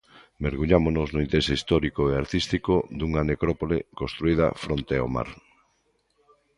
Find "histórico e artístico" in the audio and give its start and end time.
1.57-2.73